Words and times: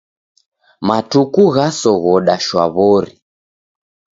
Matuku 0.87 1.41
ghasoghoda 1.55 2.35
shwaw'ori. 2.45 3.13